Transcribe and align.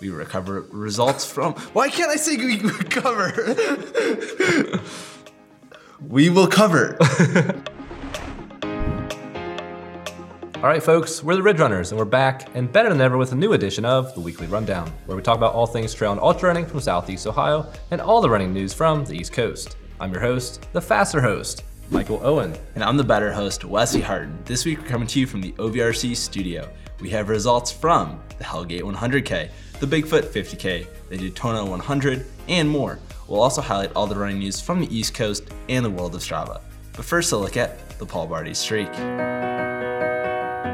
We 0.00 0.08
recover 0.08 0.62
results 0.70 1.30
from. 1.30 1.52
Why 1.74 1.90
can't 1.90 2.10
I 2.10 2.16
say 2.16 2.36
we 2.36 2.58
recover? 2.60 3.32
we 6.00 6.30
will 6.30 6.46
cover. 6.46 6.96
All 10.56 10.66
right, 10.66 10.82
folks, 10.82 11.22
we're 11.22 11.36
the 11.36 11.42
Ridge 11.42 11.58
Runners, 11.58 11.90
and 11.90 11.98
we're 11.98 12.04
back 12.04 12.54
and 12.54 12.70
better 12.70 12.90
than 12.90 13.00
ever 13.00 13.16
with 13.16 13.32
a 13.32 13.34
new 13.34 13.54
edition 13.54 13.86
of 13.86 14.14
the 14.14 14.20
Weekly 14.20 14.46
Rundown, 14.46 14.92
where 15.06 15.16
we 15.16 15.22
talk 15.22 15.38
about 15.38 15.54
all 15.54 15.66
things 15.66 15.94
trail 15.94 16.12
and 16.12 16.20
ultra 16.20 16.48
running 16.48 16.66
from 16.66 16.80
Southeast 16.80 17.26
Ohio 17.26 17.66
and 17.90 18.00
all 18.00 18.20
the 18.20 18.28
running 18.28 18.52
news 18.52 18.74
from 18.74 19.04
the 19.06 19.14
East 19.14 19.32
Coast. 19.32 19.76
I'm 20.00 20.12
your 20.12 20.20
host, 20.20 20.66
the 20.72 20.80
faster 20.80 21.20
host, 21.20 21.64
Michael 21.90 22.20
Owen. 22.22 22.54
And 22.74 22.84
I'm 22.84 22.98
the 22.98 23.04
better 23.04 23.32
host, 23.32 23.64
Wesley 23.64 24.02
Harton. 24.02 24.38
This 24.44 24.66
week 24.66 24.80
we're 24.80 24.86
coming 24.86 25.08
to 25.08 25.20
you 25.20 25.26
from 25.26 25.40
the 25.40 25.52
OVRC 25.52 26.14
studio. 26.14 26.70
We 27.00 27.08
have 27.08 27.30
results 27.30 27.72
from 27.72 28.20
the 28.36 28.44
Hellgate 28.44 28.82
100K, 28.82 29.48
the 29.80 29.86
Bigfoot 29.86 30.24
50K, 30.24 30.86
the 31.08 31.16
Daytona 31.16 31.64
100, 31.64 32.26
and 32.48 32.68
more. 32.68 32.98
We'll 33.26 33.40
also 33.40 33.62
highlight 33.62 33.92
all 33.96 34.06
the 34.06 34.14
running 34.14 34.38
news 34.38 34.60
from 34.60 34.78
the 34.78 34.94
East 34.94 35.14
Coast 35.14 35.44
and 35.68 35.84
the 35.84 35.90
world 35.90 36.14
of 36.14 36.20
Strava. 36.20 36.60
But 36.94 37.04
first, 37.04 37.32
a 37.32 37.36
look 37.36 37.56
at 37.56 37.98
the 37.98 38.04
Paul 38.04 38.26
Barte 38.26 38.54
streak. 38.54 38.92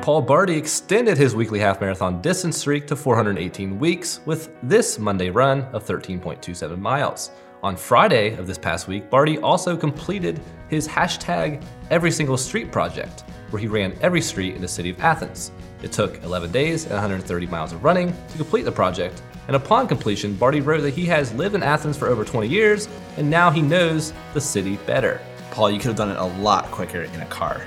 Paul 0.02 0.22
Barte 0.22 0.50
extended 0.50 1.16
his 1.16 1.36
weekly 1.36 1.60
half 1.60 1.80
marathon 1.80 2.20
distance 2.20 2.58
streak 2.58 2.86
to 2.88 2.96
418 2.96 3.78
weeks 3.78 4.20
with 4.26 4.50
this 4.62 4.98
Monday 4.98 5.30
run 5.30 5.62
of 5.72 5.84
13.27 5.84 6.78
miles. 6.78 7.30
On 7.62 7.76
Friday 7.76 8.34
of 8.36 8.46
this 8.46 8.58
past 8.58 8.88
week, 8.88 9.08
Barte 9.08 9.38
also 9.38 9.76
completed 9.76 10.40
his 10.68 10.86
hashtag 10.86 11.62
every 11.90 12.10
single 12.10 12.36
street 12.36 12.72
project, 12.72 13.24
where 13.50 13.60
he 13.60 13.68
ran 13.68 13.96
every 14.00 14.20
street 14.20 14.54
in 14.54 14.60
the 14.60 14.68
city 14.68 14.90
of 14.90 15.00
Athens. 15.00 15.52
It 15.82 15.92
took 15.92 16.22
11 16.22 16.52
days 16.52 16.84
and 16.84 16.92
130 16.92 17.46
miles 17.46 17.72
of 17.72 17.84
running 17.84 18.12
to 18.30 18.36
complete 18.36 18.64
the 18.64 18.72
project, 18.72 19.22
and 19.46 19.54
upon 19.54 19.86
completion, 19.86 20.34
Barte 20.34 20.64
wrote 20.64 20.82
that 20.82 20.94
he 20.94 21.06
has 21.06 21.32
lived 21.34 21.54
in 21.54 21.62
Athens 21.62 21.96
for 21.96 22.08
over 22.08 22.24
20 22.24 22.48
years 22.48 22.88
and 23.16 23.30
now 23.30 23.50
he 23.50 23.62
knows 23.62 24.12
the 24.34 24.40
city 24.40 24.76
better. 24.86 25.20
Paul, 25.50 25.70
you 25.70 25.78
could 25.78 25.88
have 25.88 25.96
done 25.96 26.10
it 26.10 26.18
a 26.18 26.24
lot 26.40 26.66
quicker 26.66 27.02
in 27.02 27.20
a 27.20 27.26
car. 27.26 27.62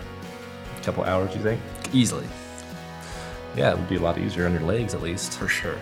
A 0.77 0.83
couple 0.83 1.03
hours, 1.03 1.33
you 1.35 1.41
think? 1.41 1.61
Easily. 1.93 2.27
Yeah, 3.55 3.71
it 3.71 3.77
would 3.77 3.89
be 3.89 3.95
a 3.95 4.01
lot 4.01 4.17
easier 4.17 4.45
on 4.45 4.53
your 4.53 4.61
legs 4.61 4.93
at 4.93 5.01
least. 5.01 5.37
For 5.39 5.47
sure. 5.47 5.77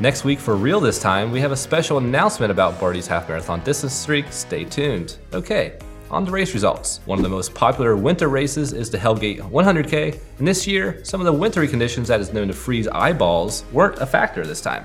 Next 0.00 0.24
week, 0.24 0.38
for 0.38 0.56
real 0.56 0.80
this 0.80 0.98
time, 0.98 1.30
we 1.30 1.40
have 1.40 1.52
a 1.52 1.56
special 1.56 1.98
announcement 1.98 2.50
about 2.50 2.80
Barte's 2.80 3.06
half 3.06 3.28
marathon 3.28 3.60
distance 3.60 3.92
streak. 3.92 4.32
Stay 4.32 4.64
tuned. 4.64 5.16
Okay, 5.34 5.78
on 6.12 6.26
the 6.26 6.30
race 6.30 6.52
results. 6.52 7.00
One 7.06 7.18
of 7.18 7.22
the 7.22 7.30
most 7.30 7.54
popular 7.54 7.96
winter 7.96 8.28
races 8.28 8.74
is 8.74 8.90
the 8.90 8.98
Hellgate 8.98 9.40
100K, 9.40 10.20
and 10.38 10.46
this 10.46 10.66
year, 10.66 11.02
some 11.04 11.20
of 11.20 11.24
the 11.24 11.32
wintry 11.32 11.66
conditions 11.66 12.06
that 12.08 12.20
is 12.20 12.32
known 12.32 12.48
to 12.48 12.54
freeze 12.54 12.86
eyeballs 12.86 13.64
weren't 13.72 13.98
a 13.98 14.06
factor 14.06 14.46
this 14.46 14.60
time. 14.60 14.84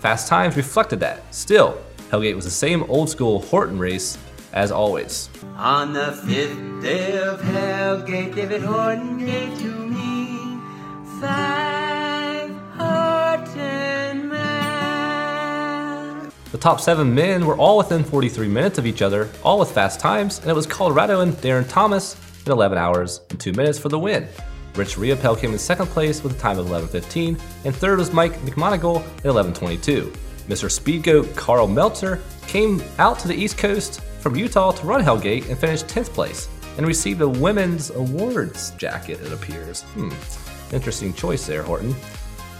Fast 0.00 0.28
times 0.28 0.56
reflected 0.56 1.00
that. 1.00 1.34
Still, 1.34 1.76
Hellgate 2.10 2.36
was 2.36 2.44
the 2.44 2.50
same 2.50 2.84
old 2.84 3.10
school 3.10 3.40
Horton 3.40 3.78
race 3.78 4.16
as 4.52 4.70
always. 4.70 5.28
On 5.56 5.92
the 5.92 6.12
fifth 6.12 6.80
day 6.80 7.18
of 7.18 7.40
Hellgate, 7.40 8.34
David 8.36 8.62
Horton 8.62 9.18
gave 9.18 9.58
to 9.58 9.87
The 16.58 16.64
top 16.64 16.80
seven 16.80 17.14
men 17.14 17.46
were 17.46 17.56
all 17.56 17.78
within 17.78 18.02
43 18.02 18.48
minutes 18.48 18.78
of 18.78 18.86
each 18.86 19.00
other, 19.00 19.30
all 19.44 19.60
with 19.60 19.70
fast 19.70 20.00
times, 20.00 20.40
and 20.40 20.50
it 20.50 20.54
was 20.54 20.66
Colorado 20.66 21.20
and 21.20 21.32
Darren 21.34 21.68
Thomas 21.68 22.16
in 22.44 22.50
11 22.50 22.76
hours 22.76 23.20
and 23.30 23.38
2 23.38 23.52
minutes 23.52 23.78
for 23.78 23.88
the 23.88 23.96
win. 23.96 24.26
Rich 24.74 24.96
Riopel 24.96 25.38
came 25.38 25.52
in 25.52 25.58
second 25.60 25.86
place 25.86 26.20
with 26.20 26.36
a 26.36 26.40
time 26.40 26.58
of 26.58 26.66
11.15, 26.66 27.40
and 27.64 27.76
third 27.76 28.00
was 28.00 28.12
Mike 28.12 28.40
McMonigal 28.40 29.06
at 29.18 29.26
11.22. 29.26 30.10
Mr. 30.48 30.68
Speedgoat 30.68 31.32
Karl 31.36 31.68
Meltzer 31.68 32.20
came 32.48 32.82
out 32.98 33.20
to 33.20 33.28
the 33.28 33.36
East 33.36 33.56
Coast 33.56 34.00
from 34.18 34.34
Utah 34.34 34.72
to 34.72 34.84
run 34.84 35.00
Hellgate 35.00 35.48
and 35.48 35.56
finished 35.56 35.86
10th 35.86 36.08
place, 36.08 36.48
and 36.76 36.84
received 36.88 37.20
a 37.20 37.28
women's 37.28 37.90
awards 37.90 38.72
jacket, 38.72 39.20
it 39.20 39.32
appears. 39.32 39.82
Hmm, 39.94 40.10
interesting 40.74 41.14
choice 41.14 41.46
there, 41.46 41.62
Horton. 41.62 41.94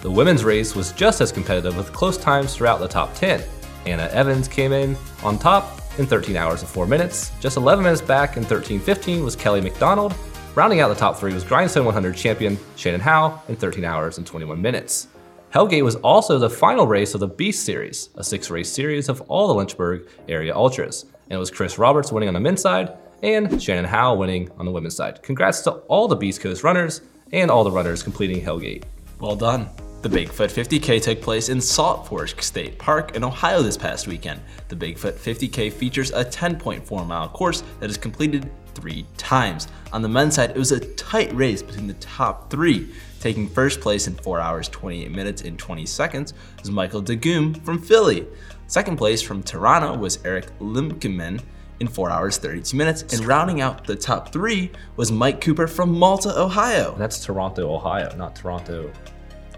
The 0.03 0.11
women's 0.13 0.45
race 0.45 0.77
was 0.77 0.93
just 0.93 1.21
as 1.21 1.33
competitive 1.33 1.77
with 1.77 1.93
close 1.93 2.17
times 2.17 2.55
throughout 2.55 2.79
the 2.79 2.87
top 2.87 3.13
10. 3.17 3.43
Anna 3.87 4.09
Evans 4.13 4.49
came 4.49 4.73
in 4.73 4.97
on 5.23 5.39
top 5.39 5.81
in 5.99 6.07
13 6.07 6.37
hours 6.37 6.61
and 6.61 6.71
4 6.71 6.87
minutes. 6.87 7.33
Just 7.41 7.57
11 7.57 7.83
minutes 7.83 8.03
back 8.03 8.37
in 8.37 8.45
13.15 8.45 9.25
was 9.25 9.37
Kelly 9.37 9.61
McDonald. 9.61 10.15
Rounding 10.55 10.81
out 10.81 10.89
the 10.89 10.95
top 10.95 11.17
three 11.17 11.33
was 11.33 11.45
Grindstone 11.45 11.85
100 11.85 12.17
champion 12.17 12.59
Shannon 12.77 13.01
Howe 13.01 13.43
in 13.49 13.57
13 13.57 13.85
hours 13.85 14.19
and 14.19 14.27
21 14.27 14.61
minutes. 14.61 15.09
Hellgate 15.53 15.85
was 15.85 15.97
also 15.97 16.39
the 16.39 16.51
final 16.51 16.87
race 16.87 17.15
of 17.15 17.21
the 17.21 17.29
Beast 17.29 17.65
Series, 17.65 18.11
a 18.17 18.25
six 18.25 18.51
race 18.51 18.71
series 18.71 19.09
of 19.09 19.21
all 19.23 19.49
the 19.49 19.55
Lynchburg 19.55 20.07
area 20.29 20.55
ultras. 20.55 21.05
And 21.05 21.33
it 21.33 21.39
was 21.39 21.51
Chris 21.51 21.79
Roberts 21.79 22.13
winning 22.13 22.29
on 22.29 22.35
the 22.35 22.41
men's 22.41 22.61
side 22.61 22.97
and 23.23 23.63
Shannon 23.63 23.85
Howe 23.85 24.15
winning 24.15 24.51
on 24.59 24.67
the 24.67 24.73
women's 24.73 24.97
side. 24.97 25.23
Congrats 25.23 25.63
to 25.63 25.71
all 25.89 26.09
the 26.09 26.17
Beast 26.17 26.41
Coast 26.41 26.65
runners 26.65 27.01
and 27.33 27.51
all 27.51 27.65
the 27.65 27.71
runners 27.71 28.03
completing 28.03 28.43
Hellgate. 28.45 28.85
Well 29.21 29.37
done. 29.37 29.69
The 30.01 30.09
Bigfoot 30.09 30.53
50K 30.53 31.03
took 31.03 31.21
place 31.21 31.49
in 31.49 31.61
Salt 31.61 32.07
Fork 32.07 32.41
State 32.41 32.79
Park 32.79 33.17
in 33.17 33.25
Ohio 33.25 33.63
this 33.63 33.77
past 33.77 34.07
weekend. 34.07 34.41
The 34.69 34.77
Bigfoot 34.77 35.15
50K 35.15 35.73
features 35.73 36.13
a 36.13 36.25
10.4 36.25 37.05
mile 37.05 37.29
course 37.29 37.65
that 37.81 37.91
is 37.91 37.97
completed 37.97 38.49
three 38.77 39.05
times. 39.17 39.67
On 39.93 40.01
the 40.01 40.09
men's 40.09 40.37
side, 40.37 40.51
it 40.51 40.57
was 40.57 40.71
a 40.71 40.79
tight 40.95 41.35
race 41.35 41.65
between 41.65 41.89
the 41.89 41.95
top 41.95 42.49
three. 42.49 42.95
Taking 43.19 43.49
first 43.49 43.81
place 43.81 44.07
in 44.07 44.15
4 44.15 44.39
hours 44.39 44.69
28 44.69 45.11
minutes 45.11 45.43
and 45.43 45.59
20 45.59 45.85
seconds 45.85 46.33
was 46.61 46.71
Michael 46.71 47.03
DeGoom 47.03 47.61
from 47.65 47.83
Philly. 47.83 48.25
Second 48.69 48.99
place 48.99 49.21
from 49.21 49.43
Toronto 49.43 49.97
was 49.97 50.25
Eric 50.25 50.57
Limkeman 50.61 51.43
in 51.81 51.89
4 51.89 52.09
hours 52.09 52.37
32 52.37 52.77
minutes. 52.77 53.03
And 53.13 53.27
rounding 53.27 53.61
out 53.61 53.85
the 53.85 53.97
top 53.97 54.33
three 54.33 54.71
was 54.95 55.11
Mike 55.11 55.41
Cooper 55.41 55.67
from 55.67 55.99
Malta, 55.99 56.41
Ohio. 56.41 56.95
That's 56.97 57.25
Toronto, 57.25 57.75
Ohio, 57.75 58.15
not 58.15 58.37
Toronto, 58.37 58.93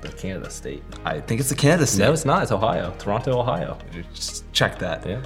the 0.00 0.08
Canada 0.08 0.50
state. 0.50 0.82
I 1.04 1.20
think 1.20 1.40
it's 1.40 1.50
the 1.50 1.54
Canada 1.54 1.86
state. 1.86 2.04
No, 2.04 2.12
it's 2.12 2.24
not. 2.24 2.42
It's 2.42 2.52
Ohio. 2.52 2.94
Toronto, 2.98 3.38
Ohio. 3.38 3.78
Just 4.14 4.50
check 4.52 4.78
that. 4.78 5.06
Yeah. 5.06 5.22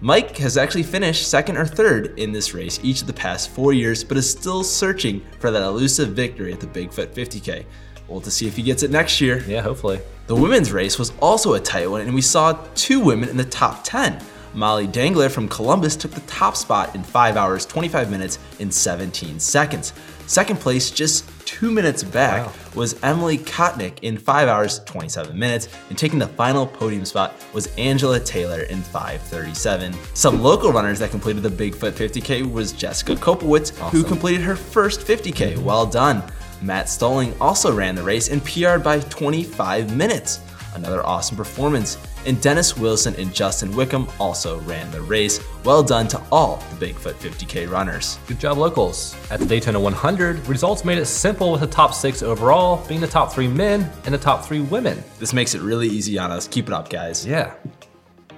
Mike 0.00 0.36
has 0.36 0.56
actually 0.56 0.84
finished 0.84 1.28
second 1.28 1.56
or 1.56 1.66
third 1.66 2.18
in 2.18 2.30
this 2.30 2.54
race 2.54 2.78
each 2.82 3.00
of 3.00 3.08
the 3.08 3.12
past 3.12 3.50
four 3.50 3.72
years, 3.72 4.04
but 4.04 4.16
is 4.16 4.30
still 4.30 4.62
searching 4.62 5.24
for 5.40 5.50
that 5.50 5.62
elusive 5.62 6.10
victory 6.10 6.52
at 6.52 6.60
the 6.60 6.66
Bigfoot 6.68 7.08
50K. 7.08 7.64
We'll 8.06 8.20
to 8.20 8.30
see 8.30 8.46
if 8.46 8.56
he 8.56 8.62
gets 8.62 8.82
it 8.82 8.90
next 8.90 9.20
year. 9.20 9.42
Yeah, 9.46 9.60
hopefully. 9.60 10.00
The 10.28 10.36
women's 10.36 10.72
race 10.72 10.98
was 10.98 11.12
also 11.20 11.54
a 11.54 11.60
tight 11.60 11.90
one, 11.90 12.00
and 12.02 12.14
we 12.14 12.22
saw 12.22 12.52
two 12.74 13.00
women 13.00 13.28
in 13.28 13.36
the 13.36 13.44
top 13.44 13.82
10. 13.82 14.22
Molly 14.54 14.86
Dangler 14.86 15.28
from 15.28 15.48
Columbus 15.48 15.94
took 15.96 16.10
the 16.12 16.20
top 16.22 16.56
spot 16.56 16.94
in 16.94 17.02
5 17.02 17.36
hours, 17.36 17.66
25 17.66 18.10
minutes, 18.10 18.38
and 18.60 18.72
17 18.72 19.38
seconds. 19.38 19.92
Second 20.26 20.58
place, 20.60 20.90
just 20.90 21.24
two 21.46 21.70
minutes 21.70 22.02
back, 22.02 22.44
Wow. 22.46 22.52
was 22.74 22.96
Emily 23.02 23.38
Kotnick 23.38 23.98
in 24.02 24.18
5 24.18 24.48
hours, 24.48 24.80
27 24.84 25.38
minutes, 25.38 25.68
and 25.88 25.96
taking 25.96 26.18
the 26.18 26.26
final 26.26 26.66
podium 26.66 27.04
spot 27.04 27.34
was 27.54 27.68
Angela 27.78 28.20
Taylor 28.20 28.62
in 28.62 28.82
5.37. 28.82 29.94
Some 30.14 30.42
local 30.42 30.72
runners 30.72 30.98
that 30.98 31.10
completed 31.10 31.42
the 31.42 31.48
Bigfoot 31.50 31.92
50K 31.92 32.50
was 32.50 32.72
Jessica 32.72 33.14
Kopowitz, 33.14 33.70
who 33.90 34.02
completed 34.04 34.42
her 34.42 34.56
first 34.56 35.00
50K. 35.00 35.54
Mm-hmm. 35.54 35.64
Well 35.64 35.86
done. 35.86 36.22
Matt 36.60 36.86
Stolling 36.86 37.34
also 37.40 37.72
ran 37.74 37.94
the 37.94 38.02
race 38.02 38.28
and 38.28 38.44
PR'd 38.44 38.82
by 38.82 39.00
25 39.00 39.96
minutes. 39.96 40.40
Another 40.74 41.04
awesome 41.06 41.36
performance. 41.36 41.96
And 42.28 42.38
Dennis 42.42 42.76
Wilson 42.76 43.14
and 43.16 43.34
Justin 43.34 43.74
Wickham 43.74 44.06
also 44.20 44.60
ran 44.60 44.90
the 44.90 45.00
race. 45.00 45.40
Well 45.64 45.82
done 45.82 46.08
to 46.08 46.22
all 46.30 46.62
the 46.78 46.86
Bigfoot 46.86 47.14
50K 47.14 47.70
runners. 47.70 48.18
Good 48.26 48.38
job, 48.38 48.58
locals. 48.58 49.16
At 49.30 49.40
the 49.40 49.46
Daytona 49.46 49.80
100, 49.80 50.46
results 50.46 50.84
made 50.84 50.98
it 50.98 51.06
simple 51.06 51.50
with 51.50 51.62
the 51.62 51.66
top 51.66 51.94
six 51.94 52.22
overall 52.22 52.86
being 52.86 53.00
the 53.00 53.06
top 53.06 53.32
three 53.32 53.48
men 53.48 53.90
and 54.04 54.12
the 54.12 54.18
top 54.18 54.44
three 54.44 54.60
women. 54.60 55.02
This 55.18 55.32
makes 55.32 55.54
it 55.54 55.62
really 55.62 55.88
easy 55.88 56.18
on 56.18 56.30
us. 56.30 56.46
Keep 56.46 56.66
it 56.66 56.74
up, 56.74 56.90
guys. 56.90 57.24
Yeah. 57.24 57.54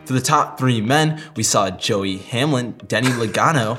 For 0.04 0.12
the 0.12 0.20
top 0.20 0.56
three 0.56 0.81
men, 0.81 1.20
we 1.34 1.43
saw 1.43 1.69
Joey 1.69 2.19
Hamlin, 2.19 2.81
Denny 2.86 3.08
Logano, 3.08 3.76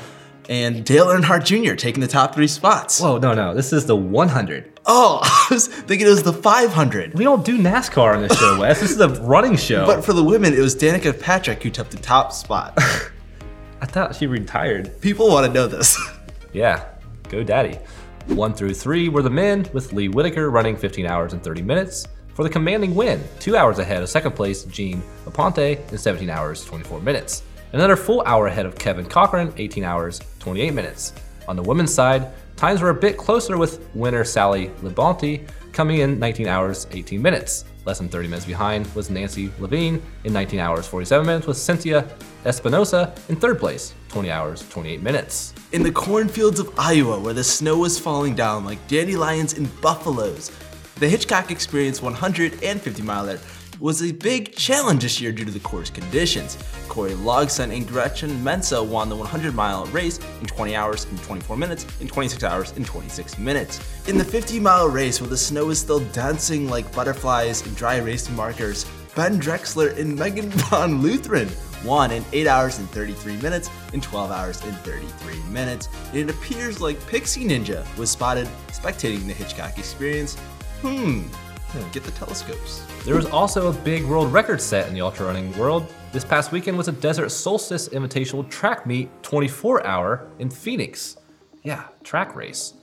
and 0.49 0.83
Dale 0.85 1.07
Earnhardt 1.07 1.45
Jr. 1.45 1.75
taking 1.75 2.01
the 2.01 2.07
top 2.07 2.33
three 2.33 2.47
spots. 2.47 2.99
Whoa, 2.99 3.17
no, 3.17 3.33
no. 3.33 3.53
This 3.53 3.73
is 3.73 3.85
the 3.85 3.95
100. 3.95 4.79
Oh, 4.85 5.19
I 5.49 5.53
was 5.53 5.67
thinking 5.67 6.07
it 6.07 6.09
was 6.09 6.23
the 6.23 6.33
500. 6.33 7.13
We 7.13 7.23
don't 7.23 7.45
do 7.45 7.57
NASCAR 7.57 8.15
on 8.15 8.21
this 8.21 8.37
show, 8.37 8.59
Wes. 8.59 8.81
This 8.81 8.91
is 8.91 8.99
a 8.99 9.09
running 9.21 9.55
show. 9.55 9.85
But 9.85 10.03
for 10.03 10.13
the 10.13 10.23
women, 10.23 10.53
it 10.53 10.59
was 10.59 10.75
Danica 10.75 11.19
Patrick 11.19 11.61
who 11.63 11.69
took 11.69 11.89
the 11.89 11.97
top 11.97 12.33
spot. 12.33 12.73
I 13.81 13.85
thought 13.85 14.15
she 14.15 14.27
retired. 14.27 14.99
People 15.01 15.27
want 15.29 15.45
to 15.47 15.53
know 15.53 15.67
this. 15.67 15.99
Yeah, 16.53 16.89
GoDaddy. 17.29 17.79
One 18.27 18.53
through 18.53 18.73
three 18.73 19.07
were 19.07 19.21
the 19.21 19.29
men, 19.29 19.69
with 19.71 19.93
Lee 19.93 20.09
Whitaker 20.09 20.49
running 20.49 20.75
15 20.75 21.05
hours 21.05 21.31
and 21.31 21.41
30 21.41 21.61
minutes 21.61 22.09
for 22.33 22.43
the 22.43 22.49
commanding 22.49 22.95
win, 22.95 23.23
two 23.39 23.55
hours 23.55 23.79
ahead 23.79 24.01
of 24.01 24.09
second 24.09 24.33
place 24.33 24.63
Gene 24.63 25.01
Aponte 25.25 25.91
in 25.91 25.97
17 25.97 26.29
hours 26.29 26.65
24 26.65 26.99
minutes. 27.01 27.43
Another 27.73 27.95
full 27.95 28.21
hour 28.25 28.47
ahead 28.47 28.65
of 28.65 28.77
Kevin 28.77 29.05
Cochran, 29.05 29.53
18 29.55 29.85
hours 29.85 30.19
28 30.39 30.73
minutes. 30.73 31.13
On 31.47 31.55
the 31.55 31.63
women's 31.63 31.93
side, 31.93 32.27
times 32.57 32.81
were 32.81 32.89
a 32.89 32.93
bit 32.93 33.15
closer 33.15 33.57
with 33.57 33.87
winner 33.95 34.25
Sally 34.25 34.67
Labonte 34.81 35.47
coming 35.71 35.99
in 35.99 36.19
19 36.19 36.47
hours 36.47 36.85
18 36.91 37.21
minutes. 37.21 37.63
Less 37.85 37.99
than 37.99 38.09
30 38.09 38.27
minutes 38.27 38.45
behind 38.45 38.93
was 38.93 39.09
Nancy 39.09 39.51
Levine 39.57 40.01
in 40.25 40.33
19 40.33 40.59
hours 40.59 40.85
47 40.85 41.25
minutes, 41.25 41.47
with 41.47 41.55
Cynthia 41.55 42.05
Espinosa 42.45 43.15
in 43.29 43.37
third 43.37 43.57
place, 43.57 43.93
20 44.09 44.29
hours 44.29 44.67
28 44.69 45.01
minutes. 45.01 45.53
In 45.71 45.81
the 45.81 45.91
cornfields 45.91 46.59
of 46.59 46.77
Iowa, 46.77 47.19
where 47.19 47.33
the 47.33 47.43
snow 47.43 47.77
was 47.77 47.97
falling 47.97 48.35
down 48.35 48.65
like 48.65 48.85
dandelions 48.89 49.53
and 49.53 49.69
buffaloes, 49.81 50.51
the 50.95 51.07
Hitchcock 51.07 51.49
Experience 51.49 52.01
150 52.01 53.01
miler 53.01 53.39
was 53.81 54.03
a 54.03 54.11
big 54.11 54.55
challenge 54.55 55.01
this 55.01 55.19
year 55.19 55.31
due 55.31 55.43
to 55.43 55.51
the 55.51 55.59
course 55.59 55.89
conditions. 55.89 56.55
Corey 56.87 57.13
Logson 57.13 57.75
and 57.75 57.87
Gretchen 57.87 58.41
Mensa 58.43 58.81
won 58.81 59.09
the 59.09 59.15
100 59.15 59.55
mile 59.55 59.85
race 59.87 60.19
in 60.39 60.45
20 60.45 60.75
hours 60.75 61.05
and 61.05 61.21
24 61.23 61.57
minutes, 61.57 61.87
in 61.99 62.07
26 62.07 62.43
hours 62.43 62.71
and 62.73 62.85
26 62.85 63.39
minutes. 63.39 63.79
In 64.07 64.19
the 64.19 64.23
50 64.23 64.59
mile 64.59 64.87
race, 64.87 65.19
where 65.19 65.29
the 65.29 65.37
snow 65.37 65.71
is 65.71 65.79
still 65.79 65.99
dancing 66.11 66.69
like 66.69 66.93
butterflies 66.93 67.65
and 67.65 67.75
dry 67.75 67.95
erase 67.95 68.29
markers, 68.29 68.85
Ben 69.15 69.41
Drexler 69.41 69.97
and 69.97 70.15
Megan 70.15 70.49
Von 70.69 71.01
Lutheran 71.01 71.49
won 71.83 72.11
in 72.11 72.23
8 72.31 72.45
hours 72.45 72.77
and 72.77 72.87
33 72.91 73.37
minutes 73.37 73.69
in 73.93 73.99
12 73.99 74.29
hours 74.29 74.63
and 74.63 74.77
33 74.77 75.39
minutes. 75.51 75.89
And 76.09 76.17
it 76.17 76.29
appears 76.29 76.81
like 76.81 77.03
Pixie 77.07 77.45
Ninja 77.45 77.83
was 77.97 78.11
spotted 78.11 78.47
spectating 78.67 79.25
the 79.25 79.33
Hitchcock 79.33 79.79
experience. 79.79 80.35
Hmm, 80.81 81.23
Hmm. 81.71 81.89
get 81.91 82.03
the 82.03 82.11
telescopes. 82.11 82.85
There 83.05 83.15
was 83.15 83.27
also 83.27 83.69
a 83.69 83.73
big 83.73 84.03
world 84.03 84.33
record 84.33 84.61
set 84.61 84.89
in 84.89 84.93
the 84.93 84.99
ultra 84.99 85.25
running 85.25 85.57
world. 85.57 85.87
This 86.11 86.25
past 86.25 86.51
weekend 86.51 86.77
was 86.77 86.89
a 86.89 86.91
Desert 86.91 87.29
Solstice 87.29 87.87
Invitational 87.89 88.49
track 88.49 88.85
meet 88.85 89.09
24 89.23 89.87
hour 89.87 90.27
in 90.39 90.49
Phoenix. 90.49 91.15
Yeah, 91.63 91.85
track 92.03 92.35
race. 92.35 92.73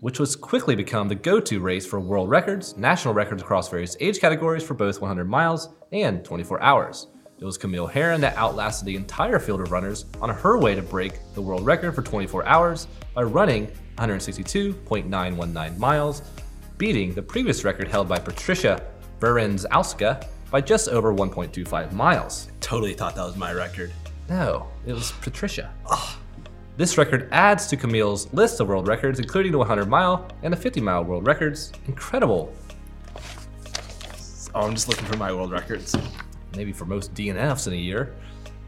Which 0.00 0.18
was 0.18 0.36
quickly 0.36 0.76
become 0.76 1.08
the 1.08 1.14
go 1.14 1.40
to 1.40 1.60
race 1.60 1.86
for 1.86 1.98
world 1.98 2.28
records, 2.28 2.76
national 2.76 3.14
records 3.14 3.40
across 3.40 3.70
various 3.70 3.96
age 4.00 4.20
categories 4.20 4.62
for 4.62 4.74
both 4.74 5.00
100 5.00 5.24
miles 5.24 5.70
and 5.92 6.22
24 6.22 6.62
hours. 6.62 7.06
It 7.38 7.46
was 7.46 7.56
Camille 7.56 7.86
Herron 7.86 8.20
that 8.20 8.36
outlasted 8.36 8.84
the 8.84 8.96
entire 8.96 9.38
field 9.38 9.62
of 9.62 9.72
runners 9.72 10.04
on 10.20 10.28
her 10.28 10.58
way 10.58 10.74
to 10.74 10.82
break 10.82 11.14
the 11.32 11.40
world 11.40 11.64
record 11.64 11.94
for 11.94 12.02
24 12.02 12.44
hours 12.46 12.86
by 13.14 13.22
running 13.22 13.72
162.919 13.96 15.78
miles, 15.78 16.20
beating 16.80 17.12
the 17.12 17.20
previous 17.20 17.62
record 17.62 17.86
held 17.86 18.08
by 18.08 18.16
Patrycja 18.18 18.82
Bereznowska 19.18 20.26
by 20.50 20.62
just 20.62 20.88
over 20.88 21.12
1.25 21.12 21.92
miles. 21.92 22.48
Totally 22.60 22.94
thought 22.94 23.14
that 23.16 23.22
was 23.22 23.36
my 23.36 23.52
record. 23.52 23.92
No, 24.30 24.66
it 24.86 24.94
was 24.94 25.12
Patricia. 25.20 25.70
This 26.78 26.96
record 26.96 27.28
adds 27.32 27.66
to 27.66 27.76
Camille's 27.76 28.32
list 28.32 28.60
of 28.60 28.68
world 28.68 28.88
records, 28.88 29.18
including 29.18 29.52
the 29.52 29.58
100 29.58 29.90
mile 29.90 30.26
and 30.42 30.50
the 30.50 30.56
50 30.56 30.80
mile 30.80 31.04
world 31.04 31.26
records. 31.26 31.70
Incredible. 31.86 32.50
Oh, 34.54 34.62
I'm 34.62 34.74
just 34.74 34.88
looking 34.88 35.04
for 35.04 35.18
my 35.18 35.34
world 35.34 35.52
records. 35.52 35.94
maybe 36.56 36.72
for 36.72 36.86
most 36.86 37.12
DNFs 37.12 37.66
in 37.66 37.74
a 37.74 37.76
year. 37.76 38.14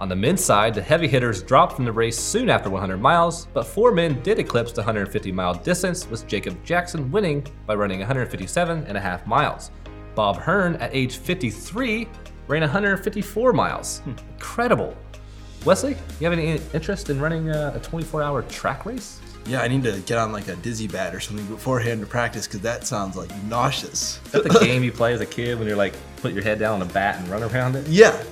On 0.01 0.09
the 0.09 0.17
men's 0.17 0.45
side, 0.45 0.75
the 0.75 0.83
heavy 0.83 1.07
hitters 1.07 1.43
dropped 1.43 1.77
from 1.77 1.85
the 1.85 1.93
race 1.93 2.19
soon 2.19 2.51
after 2.51 2.69
100 2.69 2.99
miles, 2.99 3.47
but 3.53 3.67
four 3.67 3.93
men 3.93 4.21
did 4.23 4.39
eclipse 4.39 4.73
the 4.73 4.81
150 4.81 5.31
mile 5.31 5.55
distance, 5.55 6.09
with 6.09 6.27
Jacob 6.27 6.63
Jackson 6.65 7.11
winning 7.11 7.47
by 7.67 7.75
running 7.75 8.01
157 8.01 8.85
and 8.85 8.97
a 8.97 9.01
half 9.01 9.27
miles. 9.27 9.71
Bob 10.15 10.37
Hearn, 10.37 10.77
at 10.77 10.91
age 10.93 11.17
53, 11.17 12.09
ran 12.49 12.61
154 12.63 13.53
miles. 13.53 14.01
Hmm. 14.01 14.13
Incredible. 14.33 14.97
Wesley, 15.65 15.97
you 16.19 16.29
have 16.29 16.37
any 16.37 16.61
interest 16.75 17.09
in 17.09 17.21
running 17.21 17.51
uh, 17.51 17.73
a 17.77 17.79
24 17.79 18.23
hour 18.23 18.43
track 18.43 18.85
race? 18.85 19.21
Yeah, 19.47 19.63
I 19.63 19.69
need 19.69 19.83
to 19.85 20.01
get 20.01 20.19
on 20.19 20.33
like 20.33 20.49
a 20.49 20.57
dizzy 20.57 20.89
bat 20.89 21.15
or 21.15 21.21
something 21.21 21.47
beforehand 21.47 22.01
to 22.01 22.07
practice 22.07 22.47
because 22.47 22.61
that 22.61 22.87
sounds 22.87 23.17
like 23.17 23.31
nauseous. 23.45 24.21
Is 24.27 24.33
that 24.33 24.43
the 24.45 24.59
game 24.61 24.83
you 24.83 24.93
play 24.93 25.15
as 25.15 25.21
a 25.21 25.27
kid 25.27 25.59
when 25.59 25.67
you're 25.67 25.77
like, 25.77 25.95
put 26.17 26.33
your 26.33 26.43
head 26.43 26.59
down 26.59 26.81
on 26.81 26.83
a 26.83 26.93
bat 26.93 27.21
and 27.21 27.29
run 27.29 27.43
around 27.43 27.77
it? 27.77 27.87
Yeah. 27.87 28.23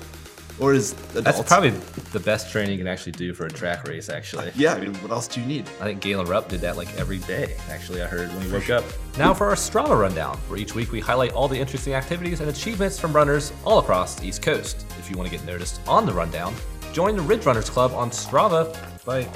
Or 0.61 0.75
is 0.75 0.93
adults. 0.93 1.39
That's 1.39 1.43
probably 1.49 1.71
the 2.13 2.21
best 2.21 2.53
training 2.53 2.73
you 2.73 2.79
can 2.79 2.87
actually 2.87 3.13
do 3.13 3.33
for 3.33 3.47
a 3.47 3.51
track 3.51 3.89
race, 3.89 4.11
actually. 4.11 4.53
Yeah, 4.55 4.75
I 4.75 4.81
mean, 4.81 4.95
what 4.97 5.11
else 5.11 5.27
do 5.27 5.41
you 5.41 5.47
need? 5.47 5.67
I 5.81 5.85
think 5.85 6.01
Galen 6.01 6.27
Rupp 6.27 6.49
did 6.49 6.61
that 6.61 6.77
like 6.77 6.95
every 6.99 7.19
day, 7.21 7.57
actually, 7.71 8.03
I 8.03 8.07
heard 8.07 8.29
when 8.35 8.43
he 8.43 8.53
woke 8.53 8.69
up. 8.69 8.85
Now 9.17 9.33
for 9.33 9.47
our 9.47 9.55
Strava 9.55 9.99
rundown, 9.99 10.37
where 10.49 10.59
each 10.59 10.75
week 10.75 10.93
we 10.93 11.01
highlight 11.01 11.33
all 11.33 11.49
the 11.49 11.59
interesting 11.59 11.95
activities 11.95 12.41
and 12.41 12.51
achievements 12.51 12.99
from 12.99 13.15
runners 13.15 13.55
all 13.65 13.79
across 13.79 14.17
the 14.17 14.29
East 14.29 14.43
Coast. 14.43 14.85
If 14.99 15.11
you 15.11 15.17
want 15.17 15.31
to 15.31 15.37
get 15.37 15.47
noticed 15.47 15.81
on 15.89 16.05
the 16.05 16.13
rundown, 16.13 16.55
join 16.93 17.17
the 17.17 17.23
Ridge 17.23 17.47
Runners 17.47 17.71
Club 17.71 17.93
on 17.93 18.11
Strava 18.11 18.77
by 19.07 19.27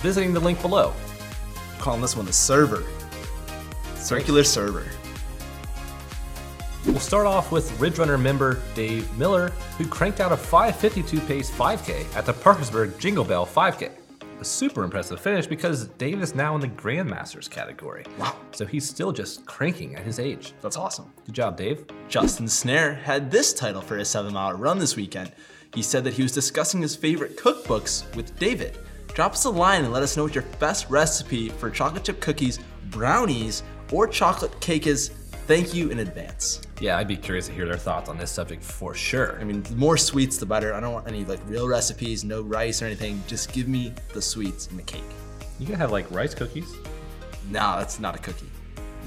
visiting 0.00 0.32
the 0.32 0.40
link 0.40 0.62
below. 0.62 0.94
I'm 1.74 1.80
calling 1.80 2.00
this 2.00 2.14
one 2.14 2.26
the 2.26 2.32
server. 2.32 2.84
Circular 3.96 4.44
server. 4.44 4.86
We'll 6.86 7.00
start 7.00 7.26
off 7.26 7.50
with 7.50 7.78
Ridge 7.80 7.98
Runner 7.98 8.16
member 8.16 8.60
Dave 8.74 9.12
Miller, 9.18 9.48
who 9.76 9.86
cranked 9.86 10.20
out 10.20 10.32
a 10.32 10.36
552 10.36 11.20
pace 11.26 11.50
5K 11.50 12.14
at 12.16 12.24
the 12.24 12.32
Parkersburg 12.32 12.98
Jingle 12.98 13.24
Bell 13.24 13.44
5K. 13.44 13.90
A 14.40 14.44
super 14.44 14.84
impressive 14.84 15.20
finish 15.20 15.48
because 15.48 15.88
Dave 15.88 16.22
is 16.22 16.36
now 16.36 16.54
in 16.54 16.60
the 16.60 16.68
Grandmasters 16.68 17.50
category. 17.50 18.04
Wow. 18.18 18.36
So 18.52 18.64
he's 18.64 18.88
still 18.88 19.10
just 19.10 19.44
cranking 19.44 19.96
at 19.96 20.04
his 20.04 20.20
age. 20.20 20.54
That's 20.62 20.76
awesome. 20.76 21.12
Good 21.26 21.34
job, 21.34 21.56
Dave. 21.56 21.84
Justin 22.08 22.46
Snare 22.46 22.94
had 22.94 23.32
this 23.32 23.52
title 23.52 23.82
for 23.82 23.96
his 23.96 24.08
seven 24.08 24.32
mile 24.32 24.52
run 24.52 24.78
this 24.78 24.94
weekend. 24.94 25.32
He 25.74 25.82
said 25.82 26.04
that 26.04 26.14
he 26.14 26.22
was 26.22 26.32
discussing 26.32 26.80
his 26.80 26.94
favorite 26.94 27.36
cookbooks 27.36 28.14
with 28.14 28.38
David. 28.38 28.78
Drop 29.08 29.32
us 29.32 29.44
a 29.44 29.50
line 29.50 29.82
and 29.82 29.92
let 29.92 30.04
us 30.04 30.16
know 30.16 30.22
what 30.22 30.34
your 30.36 30.44
best 30.60 30.88
recipe 30.88 31.48
for 31.48 31.70
chocolate 31.70 32.04
chip 32.04 32.20
cookies, 32.20 32.60
brownies, 32.90 33.64
or 33.90 34.06
chocolate 34.06 34.58
cake 34.60 34.86
is. 34.86 35.10
Thank 35.48 35.72
you 35.72 35.88
in 35.88 36.00
advance. 36.00 36.60
Yeah, 36.78 36.98
I'd 36.98 37.08
be 37.08 37.16
curious 37.16 37.46
to 37.46 37.54
hear 37.54 37.64
their 37.64 37.78
thoughts 37.78 38.10
on 38.10 38.18
this 38.18 38.30
subject 38.30 38.62
for 38.62 38.92
sure. 38.92 39.40
I 39.40 39.44
mean, 39.44 39.62
the 39.62 39.76
more 39.76 39.96
sweets, 39.96 40.36
the 40.36 40.44
better. 40.44 40.74
I 40.74 40.80
don't 40.80 40.92
want 40.92 41.08
any 41.08 41.24
like 41.24 41.40
real 41.46 41.66
recipes, 41.66 42.22
no 42.22 42.42
rice 42.42 42.82
or 42.82 42.84
anything. 42.84 43.22
Just 43.26 43.50
give 43.54 43.66
me 43.66 43.94
the 44.12 44.20
sweets 44.20 44.66
and 44.66 44.78
the 44.78 44.82
cake. 44.82 45.00
You 45.58 45.64
can 45.64 45.76
have 45.76 45.90
like 45.90 46.04
rice 46.10 46.34
cookies. 46.34 46.70
No, 47.50 47.78
that's 47.78 47.98
not 47.98 48.14
a 48.14 48.18
cookie. 48.18 48.50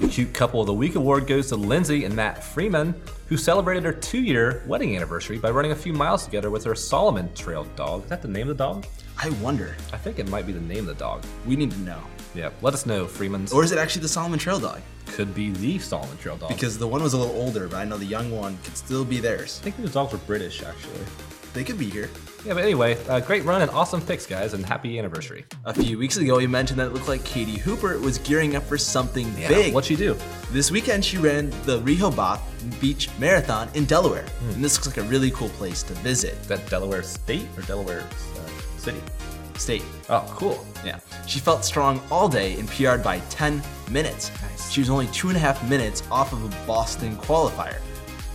The 0.00 0.08
Cute 0.08 0.34
Couple 0.34 0.60
of 0.60 0.66
the 0.66 0.74
Week 0.74 0.96
award 0.96 1.28
goes 1.28 1.46
to 1.50 1.56
Lindsay 1.56 2.06
and 2.06 2.16
Matt 2.16 2.42
Freeman, 2.42 3.00
who 3.28 3.36
celebrated 3.36 3.84
their 3.84 3.92
two 3.92 4.20
year 4.20 4.64
wedding 4.66 4.96
anniversary 4.96 5.38
by 5.38 5.52
running 5.52 5.70
a 5.70 5.76
few 5.76 5.92
miles 5.92 6.24
together 6.24 6.50
with 6.50 6.64
their 6.64 6.74
Solomon 6.74 7.32
Trail 7.34 7.68
dog. 7.76 8.02
Is 8.02 8.10
that 8.10 8.20
the 8.20 8.26
name 8.26 8.50
of 8.50 8.58
the 8.58 8.64
dog? 8.64 8.84
I 9.16 9.30
wonder. 9.40 9.76
I 9.92 9.96
think 9.96 10.18
it 10.18 10.28
might 10.28 10.48
be 10.48 10.52
the 10.52 10.60
name 10.60 10.80
of 10.80 10.86
the 10.86 10.94
dog. 10.94 11.22
We 11.46 11.54
need 11.54 11.70
to 11.70 11.78
know. 11.78 12.02
Yeah, 12.34 12.50
let 12.62 12.74
us 12.74 12.84
know, 12.84 13.06
Freeman's. 13.06 13.52
Or 13.52 13.62
is 13.62 13.70
it 13.70 13.78
actually 13.78 14.02
the 14.02 14.08
Solomon 14.08 14.40
Trail 14.40 14.58
dog? 14.58 14.80
Could 15.12 15.34
be 15.34 15.50
the 15.50 15.78
Solomon 15.78 16.16
Trail 16.18 16.36
dog. 16.36 16.48
Because 16.50 16.78
the 16.78 16.86
one 16.88 17.02
was 17.02 17.12
a 17.14 17.18
little 17.18 17.34
older, 17.36 17.68
but 17.68 17.76
I 17.76 17.84
know 17.84 17.96
the 17.98 18.04
young 18.04 18.30
one 18.30 18.58
could 18.64 18.76
still 18.76 19.04
be 19.04 19.20
theirs. 19.20 19.58
I 19.60 19.64
think 19.64 19.76
these 19.76 19.92
dogs 19.92 20.12
were 20.12 20.18
British, 20.18 20.62
actually. 20.62 21.00
They 21.54 21.64
could 21.64 21.78
be 21.78 21.90
here. 21.90 22.08
Yeah, 22.46 22.54
but 22.54 22.64
anyway, 22.64 22.96
uh, 23.08 23.20
great 23.20 23.44
run 23.44 23.60
and 23.62 23.70
awesome 23.70 24.00
picks, 24.00 24.26
guys, 24.26 24.54
and 24.54 24.64
happy 24.64 24.98
anniversary. 24.98 25.44
A 25.66 25.74
few 25.74 25.98
weeks 25.98 26.16
ago, 26.16 26.38
we 26.38 26.46
mentioned 26.46 26.80
that 26.80 26.86
it 26.86 26.92
looked 26.92 27.06
like 27.08 27.22
Katie 27.24 27.58
Hooper 27.58 27.98
was 28.00 28.18
gearing 28.18 28.56
up 28.56 28.62
for 28.64 28.78
something 28.78 29.32
Yeah, 29.38 29.48
big. 29.48 29.74
what'd 29.74 29.86
she 29.86 29.94
do? 29.96 30.16
This 30.50 30.70
weekend, 30.70 31.04
she 31.04 31.18
ran 31.18 31.50
the 31.66 31.80
Rehoboth 31.82 32.40
Beach 32.80 33.10
Marathon 33.18 33.68
in 33.74 33.84
Delaware. 33.84 34.24
And 34.54 34.64
this 34.64 34.74
looks 34.76 34.86
like 34.96 35.04
a 35.04 35.08
really 35.08 35.30
cool 35.30 35.50
place 35.50 35.82
to 35.84 35.92
visit. 35.94 36.34
Is 36.40 36.46
that 36.48 36.66
Delaware 36.68 37.02
State 37.02 37.46
or 37.56 37.62
Delaware 37.62 38.00
uh, 38.00 38.78
City? 38.78 39.00
State. 39.58 39.82
Oh, 40.08 40.24
cool. 40.36 40.66
Yeah. 40.84 40.98
She 41.26 41.38
felt 41.38 41.64
strong 41.64 42.00
all 42.10 42.28
day 42.28 42.58
and 42.58 42.68
PR'd 42.68 43.02
by 43.02 43.20
10 43.30 43.62
minutes. 43.90 44.30
Nice. 44.42 44.70
She 44.70 44.80
was 44.80 44.90
only 44.90 45.06
two 45.08 45.28
and 45.28 45.36
a 45.36 45.40
half 45.40 45.68
minutes 45.68 46.02
off 46.10 46.32
of 46.32 46.44
a 46.44 46.66
Boston 46.66 47.16
qualifier. 47.18 47.78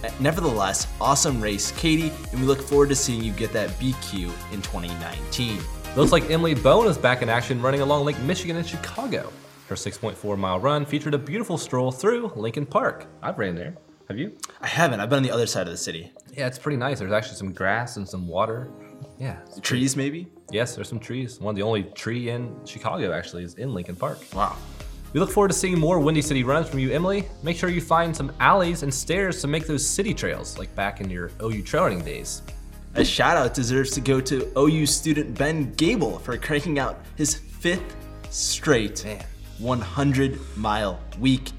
Uh, 0.04 0.10
Nevertheless, 0.20 0.88
awesome 1.02 1.42
race, 1.42 1.72
Katie, 1.72 2.12
and 2.32 2.40
we 2.40 2.46
look 2.48 2.62
forward 2.62 2.90
to 2.90 2.96
seeing 2.96 3.24
you 3.24 3.32
get 3.34 3.52
that 3.54 3.70
BQ 3.80 4.26
in 4.54 4.62
2019. 4.62 5.60
Looks 5.96 6.12
like 6.12 6.30
Emily 6.30 6.54
Bone 6.54 6.88
is 6.88 6.98
back 6.98 7.22
in 7.22 7.30
action 7.30 7.62
running 7.62 7.82
along 7.82 8.06
Lake 8.06 8.20
Michigan 8.20 8.56
in 8.58 8.64
Chicago. 8.64 9.32
Her 9.68 9.76
6.4 9.76 10.38
mile 10.38 10.60
run 10.60 10.86
featured 10.86 11.14
a 11.14 11.18
beautiful 11.18 11.58
stroll 11.58 11.92
through 11.92 12.32
Lincoln 12.36 12.66
Park. 12.66 13.08
I've 13.22 13.38
ran 13.40 13.56
there. 13.56 13.76
Have 14.08 14.18
you? 14.18 14.38
I 14.62 14.68
haven't. 14.68 15.02
I've 15.02 15.10
been 15.10 15.18
on 15.18 15.24
the 15.24 15.32
other 15.32 15.48
side 15.48 15.68
of 15.68 15.74
the 15.74 15.78
city. 15.78 16.12
Yeah, 16.32 16.48
it's 16.48 16.58
pretty 16.60 16.78
nice. 16.78 17.00
There's 17.00 17.12
actually 17.12 17.36
some 17.36 17.52
grass 17.52 17.98
and 17.98 18.08
some 18.08 18.28
water. 18.28 18.72
Yeah. 19.18 19.38
Trees, 19.62 19.96
maybe? 19.96 20.27
Yes, 20.51 20.75
there's 20.75 20.89
some 20.89 21.00
trees. 21.00 21.39
One 21.39 21.51
of 21.51 21.56
the 21.56 21.63
only 21.63 21.84
tree 21.84 22.30
in 22.30 22.56
Chicago 22.66 23.12
actually 23.12 23.44
is 23.44 23.56
in 23.56 23.74
Lincoln 23.74 23.96
Park. 23.96 24.20
Wow. 24.34 24.56
We 25.13 25.20
look 25.20 25.32
forward 25.32 25.50
to 25.50 25.54
seeing 25.54 25.80
more 25.80 26.00
Windy 26.00 26.22
City 26.22 26.44
runs 26.44 26.70
from 26.70 26.80
you, 26.80 26.92
Emily. 26.92 27.25
Make 27.42 27.58
sure 27.58 27.70
you 27.70 27.82
find 27.82 28.16
some 28.16 28.32
alleys 28.39 28.84
and 28.84 28.94
stairs 28.94 29.42
to 29.42 29.48
make 29.48 29.66
those 29.66 29.88
city 29.88 30.13
trails, 30.13 30.58
like 30.58 30.74
back 30.75 31.01
in 31.01 31.10
your 31.10 31.32
OU 31.42 31.63
trail 31.63 31.84
running 31.84 32.04
days. 32.04 32.42
A 32.96 33.06
shout 33.06 33.38
out 33.38 33.54
deserves 33.54 33.92
to 33.92 34.01
go 34.01 34.20
to 34.22 34.51
OU 34.58 34.86
student 34.86 35.38
Ben 35.38 35.74
Gable 35.75 36.20
for 36.20 36.38
cranking 36.38 36.80
out 36.80 37.00
his 37.16 37.36
fifth 37.36 37.96
straight 38.30 39.04
Man. 39.06 39.24
100 39.60 40.39
mile 40.58 41.00
week. 41.20 41.51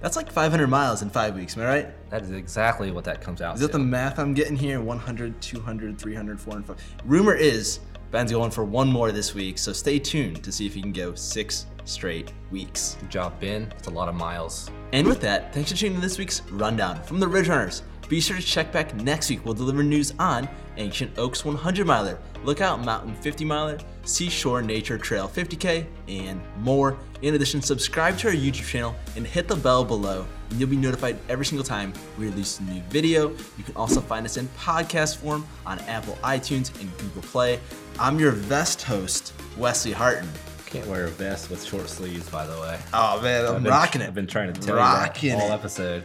That's 0.00 0.16
like 0.16 0.30
500 0.30 0.66
miles 0.68 1.02
in 1.02 1.10
five 1.10 1.34
weeks, 1.34 1.56
am 1.56 1.62
I 1.62 1.66
right? 1.66 1.86
That 2.10 2.22
is 2.22 2.30
exactly 2.30 2.90
what 2.90 3.04
that 3.04 3.20
comes 3.20 3.42
out 3.42 3.54
Is 3.56 3.60
that 3.60 3.68
to. 3.68 3.72
the 3.78 3.84
math 3.84 4.18
I'm 4.18 4.34
getting 4.34 4.56
here? 4.56 4.80
100, 4.80 5.40
200, 5.40 5.98
300, 5.98 6.40
400, 6.40 6.66
500. 6.66 6.82
Rumor 7.04 7.34
is 7.34 7.80
Ben's 8.10 8.32
going 8.32 8.50
for 8.50 8.64
one 8.64 8.88
more 8.88 9.12
this 9.12 9.34
week, 9.34 9.58
so 9.58 9.72
stay 9.72 9.98
tuned 9.98 10.42
to 10.42 10.50
see 10.50 10.66
if 10.66 10.72
he 10.74 10.80
can 10.80 10.92
go 10.92 11.14
six 11.14 11.66
straight 11.84 12.32
weeks. 12.50 12.96
Good 13.00 13.10
job, 13.10 13.38
Ben. 13.38 13.68
That's 13.68 13.88
a 13.88 13.90
lot 13.90 14.08
of 14.08 14.14
miles. 14.14 14.70
And 14.94 15.06
with 15.06 15.20
that, 15.20 15.52
thanks 15.52 15.70
for 15.70 15.76
tuning 15.76 15.96
in 15.96 16.00
to 16.00 16.06
this 16.06 16.16
week's 16.18 16.40
rundown 16.50 17.02
from 17.02 17.20
the 17.20 17.28
Ridge 17.28 17.48
Runners. 17.48 17.82
Be 18.08 18.20
sure 18.20 18.36
to 18.36 18.42
check 18.42 18.72
back 18.72 18.94
next 18.94 19.28
week. 19.28 19.44
We'll 19.44 19.52
deliver 19.52 19.82
news 19.82 20.14
on 20.18 20.48
Ancient 20.78 21.16
Oaks 21.18 21.44
100 21.44 21.86
miler, 21.86 22.18
Lookout 22.44 22.82
Mountain 22.84 23.14
50 23.16 23.44
miler, 23.44 23.78
Seashore 24.04 24.62
Nature 24.62 24.96
Trail 24.96 25.28
50k, 25.28 25.84
and 26.08 26.40
more. 26.58 26.96
In 27.20 27.34
addition, 27.34 27.60
subscribe 27.60 28.16
to 28.18 28.28
our 28.28 28.34
YouTube 28.34 28.66
channel 28.66 28.94
and 29.16 29.26
hit 29.26 29.48
the 29.48 29.56
bell 29.56 29.84
below, 29.84 30.24
and 30.50 30.58
you'll 30.58 30.70
be 30.70 30.76
notified 30.76 31.18
every 31.28 31.44
single 31.44 31.64
time 31.64 31.92
we 32.18 32.26
release 32.26 32.60
a 32.60 32.62
new 32.62 32.80
video. 32.82 33.30
You 33.58 33.64
can 33.64 33.76
also 33.76 34.00
find 34.00 34.24
us 34.24 34.36
in 34.36 34.46
podcast 34.58 35.16
form 35.16 35.46
on 35.66 35.78
Apple 35.80 36.16
iTunes 36.22 36.78
and 36.80 36.96
Google 36.98 37.22
Play. 37.22 37.60
I'm 37.98 38.18
your 38.18 38.32
vest 38.32 38.82
host, 38.82 39.34
Wesley 39.56 39.92
Harton. 39.92 40.28
Can't 40.66 40.86
wear 40.86 41.06
a 41.06 41.08
vest 41.08 41.50
with 41.50 41.64
short 41.64 41.88
sleeves, 41.88 42.28
by 42.28 42.46
the 42.46 42.58
way. 42.60 42.78
Oh 42.92 43.20
man, 43.20 43.46
I'm 43.46 43.62
been, 43.62 43.72
rocking 43.72 44.00
it. 44.02 44.06
I've 44.06 44.14
been 44.14 44.26
trying 44.26 44.52
to 44.52 44.60
tell 44.60 44.76
Rocking 44.76 45.30
you 45.30 45.36
that 45.36 45.42
all 45.42 45.50
it. 45.50 45.54
episode. 45.54 46.04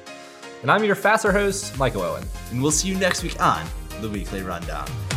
And 0.62 0.72
I'm 0.72 0.84
your 0.86 0.96
faster 0.96 1.34
host, 1.34 1.78
Michael 1.78 2.02
Owen. 2.02 2.24
And 2.50 2.62
we'll 2.62 2.72
see 2.72 2.88
you 2.88 2.98
next 2.98 3.22
week 3.22 3.40
on 3.42 3.68
the 4.04 4.10
Weekly 4.10 4.42
Rundown. 4.42 5.13